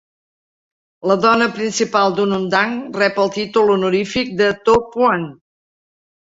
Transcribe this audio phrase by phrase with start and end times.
[1.11, 5.33] La dona principal d'un undang rep el títol honorífic de "to' puan".